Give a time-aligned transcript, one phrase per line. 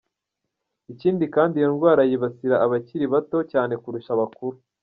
[0.93, 4.57] Ikindi kandi ngo iyi ndwara yibasira abakiri bato cyane kurusha abakuru.